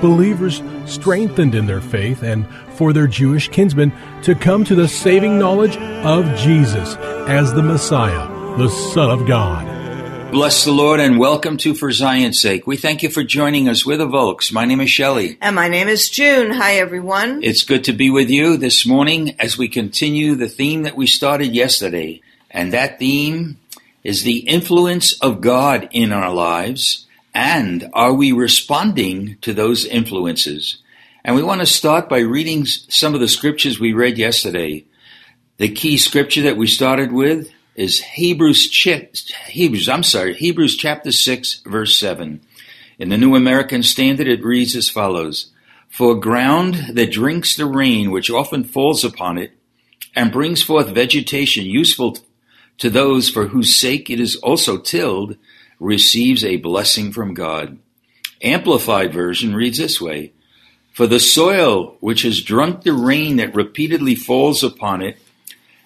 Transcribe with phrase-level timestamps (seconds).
[0.00, 5.38] Believers strengthened in their faith and for their Jewish kinsmen to come to the saving
[5.38, 6.96] knowledge of Jesus
[7.26, 9.76] as the Messiah, the Son of God.
[10.32, 12.66] Bless the Lord and welcome to For Zion's Sake.
[12.66, 13.86] We thank you for joining us.
[13.86, 14.52] We're the Volks.
[14.52, 15.38] My name is Shelley.
[15.40, 16.50] And my name is June.
[16.50, 17.42] Hi, everyone.
[17.42, 21.06] It's good to be with you this morning as we continue the theme that we
[21.06, 22.20] started yesterday.
[22.50, 23.58] And that theme
[24.04, 27.05] is the influence of God in our lives.
[27.36, 30.78] And are we responding to those influences?
[31.22, 34.86] And we want to start by reading some of the scriptures we read yesterday.
[35.58, 38.72] The key scripture that we started with is Hebrews,
[39.48, 42.40] Hebrews, I'm sorry, Hebrews chapter 6 verse 7.
[42.98, 45.50] In the New American Standard it reads as follows,
[45.90, 49.52] For ground that drinks the rain which often falls upon it
[50.14, 52.16] and brings forth vegetation useful
[52.78, 55.36] to those for whose sake it is also tilled
[55.78, 57.78] receives a blessing from God.
[58.42, 60.32] Amplified version reads this way,
[60.92, 65.18] For the soil which has drunk the rain that repeatedly falls upon it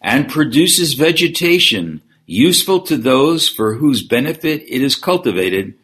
[0.00, 5.74] and produces vegetation useful to those for whose benefit it is cultivated,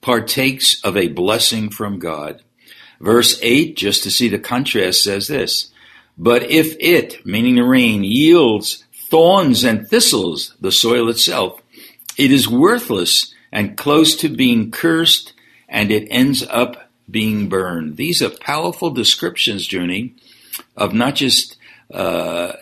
[0.00, 2.42] partakes of a blessing from God.
[3.00, 5.70] Verse 8, just to see the contrast, says this,
[6.16, 11.60] But if it, meaning the rain, yields thorns and thistles, the soil itself,
[12.16, 15.32] it is worthless and close to being cursed,
[15.68, 17.96] and it ends up being burned.
[17.96, 20.14] These are powerful descriptions, Junie,
[20.76, 21.56] of not just
[21.92, 22.52] uh,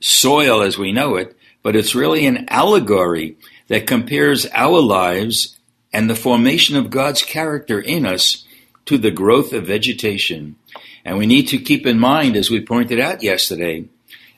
[0.00, 3.36] soil as we know it, but it's really an allegory
[3.68, 5.58] that compares our lives
[5.92, 8.44] and the formation of God's character in us
[8.86, 10.56] to the growth of vegetation.
[11.04, 13.86] And we need to keep in mind, as we pointed out yesterday,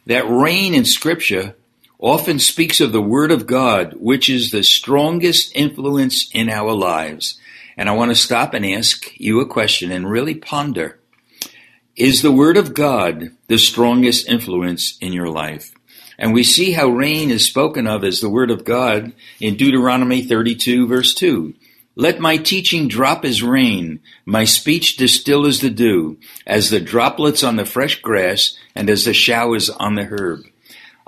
[0.06, 1.54] that rain in Scripture
[2.02, 7.38] often speaks of the Word of God, which is the strongest influence in our lives.
[7.76, 10.98] And I want to stop and ask you a question and really ponder.
[11.94, 15.72] Is the Word of God the strongest influence in your life?
[16.18, 20.22] And we see how rain is spoken of as the Word of God in Deuteronomy
[20.22, 21.54] 32 verse 2.
[21.94, 27.44] Let my teaching drop as rain, my speech distill as the dew, as the droplets
[27.44, 30.40] on the fresh grass and as the showers on the herb.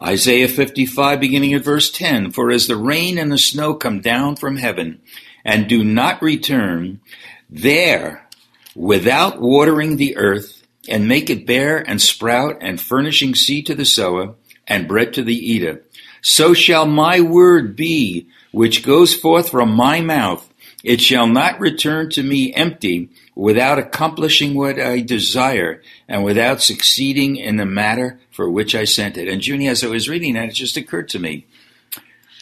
[0.05, 4.37] Isaiah 55 beginning at verse 10, For as the rain and the snow come down
[4.37, 5.01] from heaven
[5.45, 7.01] and do not return,
[7.49, 8.29] there,
[8.75, 13.87] without watering the earth, and make it bear and sprout and furnishing seed to the
[13.87, 14.35] sower
[14.67, 15.83] and bread to the eater,
[16.21, 20.49] so shall my word be which goes forth from my mouth.
[20.85, 27.37] It shall not return to me empty without accomplishing what I desire and without succeeding
[27.37, 29.27] in the matter for which I sent it.
[29.27, 31.47] And Junie, as I was reading that, it just occurred to me.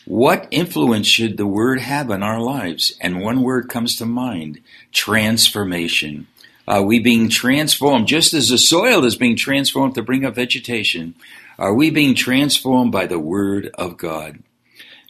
[0.07, 2.95] What influence should the word have on our lives?
[3.01, 4.61] And one word comes to mind
[4.91, 6.27] transformation.
[6.67, 11.15] Are we being transformed just as the soil is being transformed to bring up vegetation?
[11.61, 14.43] Are we being transformed by the word of God?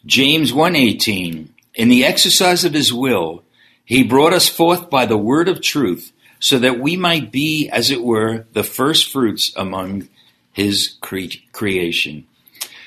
[0.05, 3.45] James 1:18 In the exercise of his will
[3.85, 7.91] he brought us forth by the word of truth, so that we might be, as
[7.91, 10.09] it were, the first fruits among
[10.53, 12.27] his cre- creation.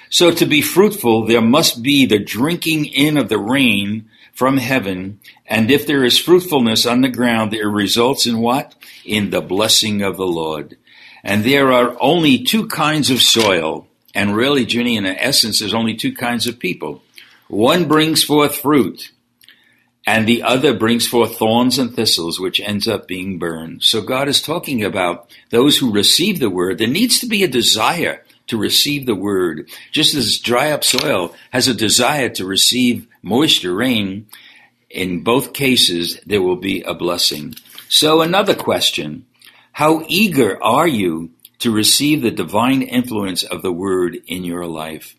[0.10, 5.20] So to be fruitful, there must be the drinking in of the rain from heaven,
[5.46, 8.76] and if there is fruitfulness on the ground, it results in what?
[9.06, 10.78] In the blessing of the Lord.
[11.24, 15.96] And there are only two kinds of soil, and really, Junie, in essence, there's only
[15.96, 17.02] two kinds of people.
[17.48, 19.12] One brings forth fruit,
[20.06, 23.84] and the other brings forth thorns and thistles, which ends up being burned.
[23.84, 26.78] So God is talking about those who receive the word.
[26.78, 29.70] There needs to be a desire to receive the word.
[29.92, 34.28] Just as dry up soil has a desire to receive moisture, rain,
[34.90, 37.56] in both cases, there will be a blessing.
[37.90, 39.26] So another question.
[39.72, 45.16] How eager are you to receive the divine influence of the Word in your life.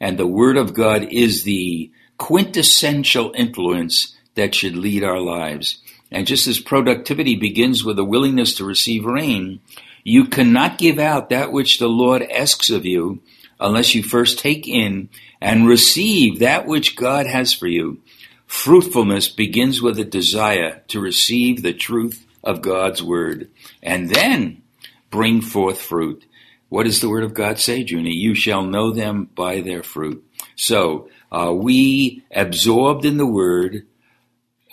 [0.00, 5.80] And the Word of God is the quintessential influence that should lead our lives.
[6.10, 9.60] And just as productivity begins with a willingness to receive rain,
[10.02, 13.20] you cannot give out that which the Lord asks of you
[13.60, 15.10] unless you first take in
[15.40, 18.00] and receive that which God has for you.
[18.46, 23.50] Fruitfulness begins with a desire to receive the truth of God's word
[23.82, 24.62] and then
[25.10, 26.24] bring forth fruit.
[26.70, 28.14] What does the word of God say, Junie?
[28.14, 30.24] You shall know them by their fruit.
[30.54, 33.86] So, are we absorbed in the word?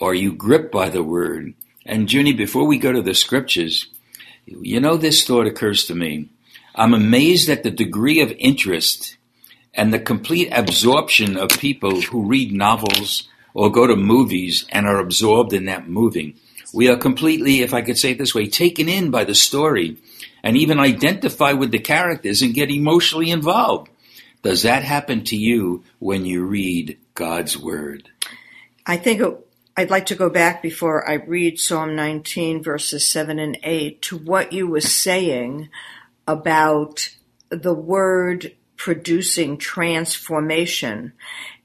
[0.00, 1.54] Are you gripped by the word?
[1.84, 3.88] And Junie, before we go to the scriptures,
[4.46, 6.30] you know, this thought occurs to me.
[6.74, 9.16] I'm amazed at the degree of interest
[9.74, 15.00] and the complete absorption of people who read novels or go to movies and are
[15.00, 16.36] absorbed in that movie.
[16.72, 19.96] We are completely, if I could say it this way, taken in by the story
[20.42, 23.90] and even identify with the characters and get emotionally involved.
[24.42, 28.08] Does that happen to you when you read God's Word?
[28.86, 29.22] I think
[29.76, 34.18] I'd like to go back before I read Psalm 19, verses 7 and 8, to
[34.18, 35.68] what you were saying
[36.26, 37.10] about
[37.48, 41.12] the Word producing transformation.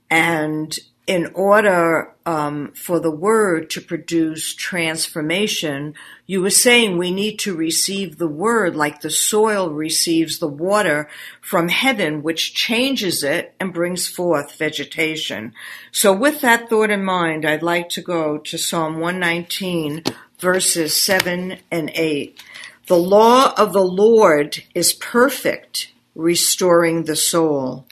[0.10, 5.96] And in order um, for the word to produce transformation,
[6.26, 11.10] you were saying we need to receive the word like the soil receives the water
[11.42, 15.54] from heaven, which changes it and brings forth vegetation.
[15.92, 20.04] So, with that thought in mind, I'd like to go to Psalm 119,
[20.40, 22.42] verses 7 and 8.
[22.88, 27.88] The law of the Lord is perfect, restoring the soul.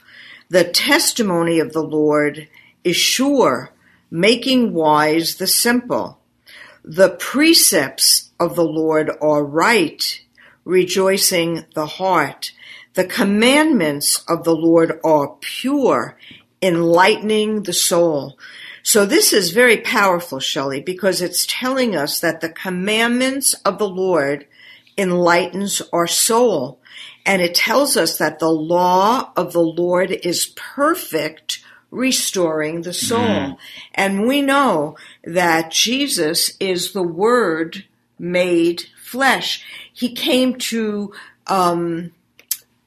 [0.48, 2.48] The testimony of the Lord
[2.84, 3.70] is sure,
[4.10, 6.20] making wise the simple.
[6.84, 10.20] The precepts of the Lord are right,
[10.64, 12.52] rejoicing the heart.
[12.94, 16.18] The commandments of the Lord are pure,
[16.60, 18.38] enlightening the soul.
[18.82, 23.88] So this is very powerful, Shelley, because it's telling us that the commandments of the
[23.88, 24.46] Lord
[24.98, 26.80] enlightens our soul.
[27.24, 31.51] And it tells us that the law of the Lord is perfect,
[31.92, 33.20] restoring the soul.
[33.20, 33.56] Mm.
[33.94, 37.84] And we know that Jesus is the Word
[38.18, 39.64] made flesh.
[39.92, 41.12] He came to
[41.46, 42.12] um,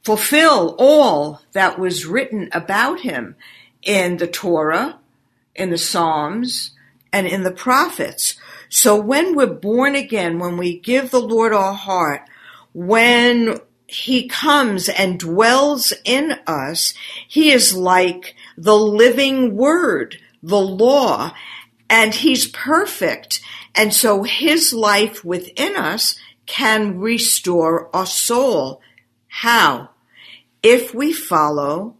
[0.04, 3.36] fulfill all that was written about him
[3.84, 5.00] in the Torah,
[5.56, 6.72] in the Psalms,
[7.14, 8.36] and in the prophets.
[8.70, 12.22] So when we're born again, when we give the Lord our heart,
[12.74, 16.94] when he comes and dwells in us,
[17.28, 21.34] he is like the living word, the law,
[21.90, 23.42] and he's perfect.
[23.74, 28.82] And so his life within us can restore our soul.
[29.28, 29.90] How?
[30.64, 31.96] If we follow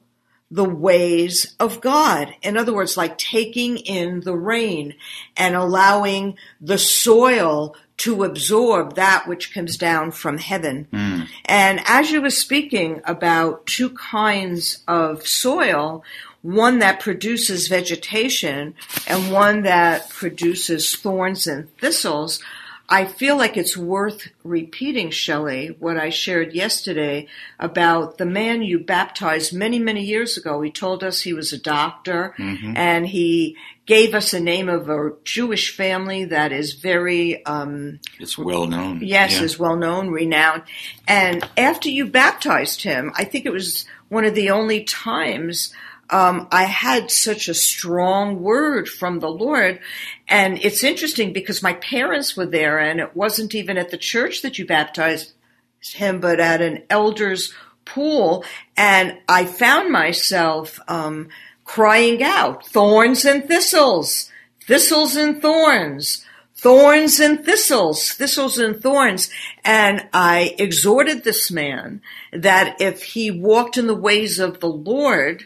[0.52, 2.34] the ways of God.
[2.42, 4.94] In other words, like taking in the rain
[5.36, 10.88] and allowing the soil to absorb that which comes down from heaven.
[10.92, 11.28] Mm.
[11.46, 16.04] And as you were speaking about two kinds of soil,
[16.46, 18.76] one that produces vegetation
[19.08, 22.40] and one that produces thorns and thistles,
[22.88, 27.28] I feel like it's worth repeating, Shelley, what I shared yesterday
[27.60, 30.62] about the man you baptized many, many years ago.
[30.62, 32.78] He told us he was a doctor mm-hmm.
[32.78, 38.38] and he gave us a name of a Jewish family that is very, um, it's
[38.38, 39.02] well known.
[39.02, 39.46] Yes, yeah.
[39.46, 40.62] is well known, renowned.
[41.08, 45.74] And after you baptized him, I think it was one of the only times
[46.10, 49.80] um, I had such a strong word from the Lord.
[50.28, 54.42] And it's interesting because my parents were there, and it wasn't even at the church
[54.42, 55.34] that you baptized
[55.82, 57.54] him, but at an elder's
[57.86, 58.44] pool.
[58.76, 61.30] And I found myself um,
[61.64, 64.32] crying out, thorns and thistles,
[64.66, 66.26] thistles and thorns
[66.66, 69.30] thorns and thistles, thistles and thorns.
[69.64, 72.02] And I exhorted this man
[72.34, 75.46] that if he walked in the ways of the Lord,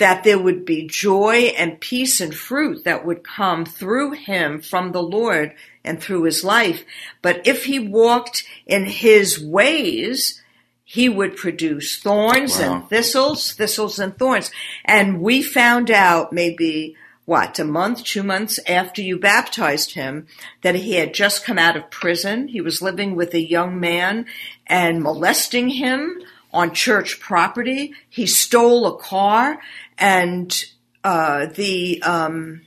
[0.00, 4.92] that there would be joy and peace and fruit that would come through him from
[4.92, 5.54] the Lord
[5.84, 6.84] and through his life.
[7.20, 10.42] But if he walked in his ways,
[10.84, 12.76] he would produce thorns wow.
[12.76, 14.50] and thistles, thistles and thorns.
[14.86, 20.26] And we found out maybe what, a month, two months after you baptized him,
[20.62, 22.48] that he had just come out of prison.
[22.48, 24.24] He was living with a young man
[24.66, 27.94] and molesting him on church property.
[28.08, 29.60] He stole a car
[30.00, 30.64] and
[31.04, 32.62] uh, the um,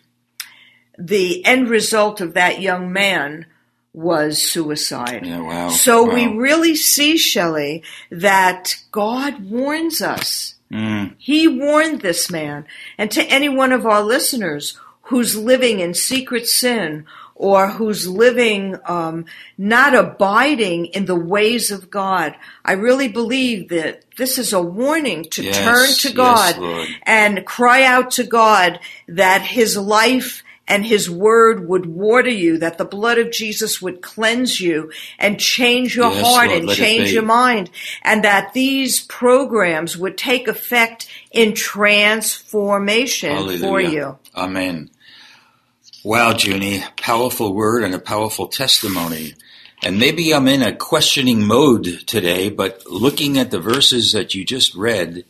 [0.97, 3.47] the end result of that young man
[3.93, 5.25] was suicide.
[5.25, 5.69] Yeah, wow.
[5.69, 6.13] So wow.
[6.13, 10.55] we really see, Shelley, that God warns us.
[10.71, 12.65] Mm, He warned this man.
[12.97, 18.77] And to any one of our listeners who's living in secret sin or who's living
[18.85, 19.25] um,
[19.57, 25.25] not abiding in the ways of God, I really believe that this is a warning
[25.31, 26.87] to Yes, turn to God Lord.
[27.03, 32.77] and cry out to God that His life and His word would water you, that
[32.77, 37.11] the blood of Jesus would cleanse you and change your Yes, heart Lord, and change
[37.11, 37.69] your mind,
[38.01, 44.17] and that these programs would take effect in transformation for you.
[44.35, 44.89] Amen.
[46.03, 49.35] Wow, Junie, powerful word and a powerful testimony.
[49.83, 54.43] And maybe I'm in a questioning mode today, but looking at the verses that you
[54.43, 55.23] just read,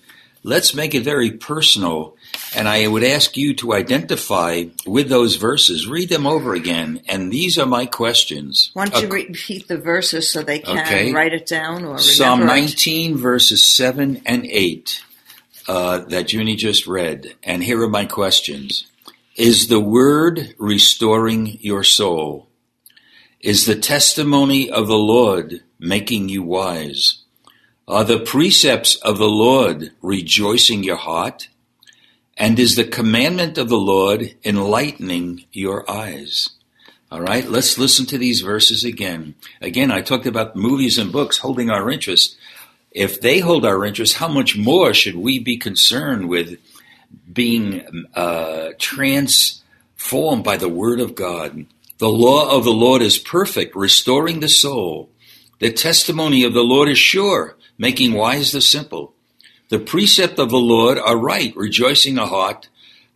[0.43, 2.15] let's make it very personal.
[2.55, 7.01] And I would ask you to identify with those verses, read them over again.
[7.07, 8.71] And these are my questions.
[8.73, 11.11] Why don't you Uh, repeat the verses so they can Okay.
[11.13, 12.45] write it down or remember Psalm it?
[12.45, 15.01] 19, verses 7 and 8,
[15.67, 17.35] uh, that Junie just read.
[17.43, 18.85] And here are my questions.
[19.35, 22.49] Is the word restoring your soul?
[23.39, 27.23] Is the testimony of the Lord making you wise?
[27.87, 31.47] Are the precepts of the Lord rejoicing your heart?
[32.37, 36.51] And is the commandment of the Lord enlightening your eyes?
[37.11, 39.33] All right, let's listen to these verses again.
[39.59, 42.37] Again, I talked about movies and books holding our interest.
[42.91, 46.59] If they hold our interest, how much more should we be concerned with
[47.31, 51.65] being uh, transformed by the Word of God?
[51.97, 55.09] The law of the Lord is perfect, restoring the soul.
[55.59, 59.13] The testimony of the Lord is sure, making wise the simple.
[59.69, 62.67] The precept of the Lord are right, rejoicing the heart.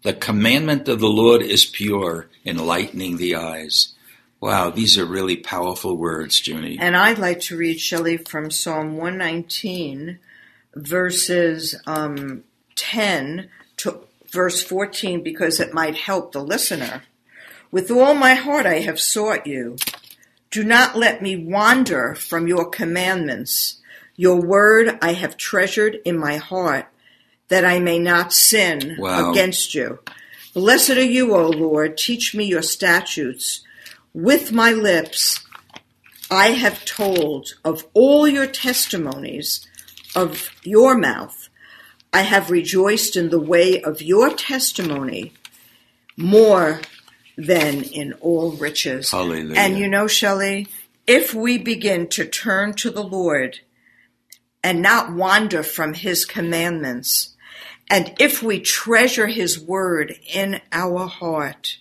[0.04, 3.94] The commandment of the Lord is pure, enlightening the eyes.
[4.40, 6.78] Wow, these are really powerful words, Junie.
[6.80, 10.20] And I'd like to read Shelley from Psalm 119,
[10.76, 12.44] verses um,
[12.76, 17.04] 10 to verse 14, because it might help the listener.
[17.72, 19.78] With all my heart I have sought you.
[20.50, 23.82] Do not let me wander from your commandments.
[24.16, 26.88] Your word I have treasured in my heart,
[27.50, 29.32] that I may not sin Wow.
[29.32, 30.00] against you.
[30.54, 31.98] Blessed are you, O Lord.
[31.98, 33.62] Teach me your statutes.
[34.14, 35.44] With my lips
[36.32, 39.66] I have told of all your testimonies
[40.16, 41.47] of your mouth.
[42.14, 45.34] I have rejoiced in the way of your testimony
[46.16, 46.82] more
[47.38, 49.12] than in all riches.
[49.12, 49.60] Hallelujah.
[49.60, 50.68] And you know, Shelley,
[51.06, 53.60] if we begin to turn to the Lord
[54.64, 57.36] and not wander from his commandments,
[57.90, 61.78] and if we treasure his word in our heart,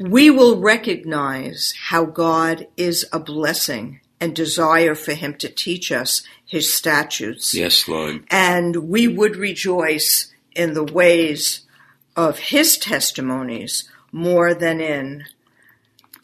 [0.00, 6.24] we will recognize how God is a blessing and desire for him to teach us
[6.52, 7.54] his statutes.
[7.54, 8.24] Yes, Lord.
[8.30, 11.62] And we would rejoice in the ways
[12.14, 15.24] of his testimonies more than in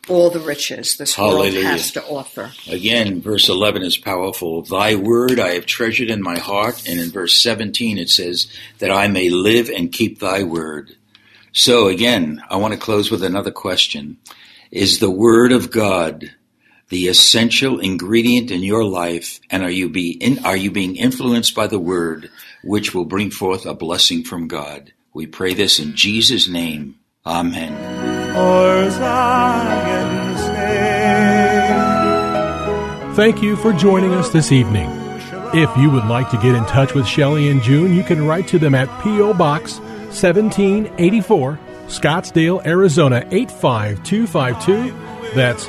[0.07, 1.55] all the riches this Hallelujah.
[1.55, 2.53] world has to offer.
[2.71, 4.61] Again, verse 11 is powerful.
[4.61, 6.87] Thy word I have treasured in my heart.
[6.87, 10.95] And in verse 17 it says, that I may live and keep thy word.
[11.53, 14.19] So again, I want to close with another question.
[14.71, 16.35] Is the word of God
[16.89, 19.41] the essential ingredient in your life?
[19.51, 22.31] And are you, be in, are you being influenced by the word,
[22.63, 24.93] which will bring forth a blessing from God?
[25.13, 26.97] We pray this in Jesus' name.
[27.27, 27.73] Amen.
[28.35, 30.57] For Zion's sake.
[33.17, 34.89] Thank you for joining us this evening.
[35.55, 38.47] If you would like to get in touch with Shelley and June, you can write
[38.49, 39.35] to them at P.O.
[39.35, 39.79] Box
[40.09, 45.35] 1784, Scottsdale, Arizona 85252.
[45.35, 45.69] That's